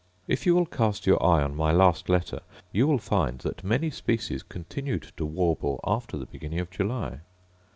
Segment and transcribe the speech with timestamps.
[0.27, 2.39] If you will cast your eye on my last letter,
[2.71, 7.19] you will find that many species continued to warble after the beginning of July.